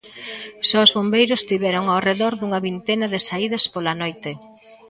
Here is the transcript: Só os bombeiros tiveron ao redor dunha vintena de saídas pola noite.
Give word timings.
Só 0.67 0.77
os 0.85 0.93
bombeiros 0.97 1.41
tiveron 1.49 1.85
ao 1.87 2.03
redor 2.09 2.33
dunha 2.35 2.63
vintena 2.67 3.07
de 3.13 3.19
saídas 3.27 3.65
pola 3.73 3.93
noite. 4.01 4.31